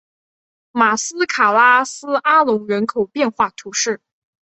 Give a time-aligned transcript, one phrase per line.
[0.71, 4.01] 马斯卡拉斯阿龙人口变化图示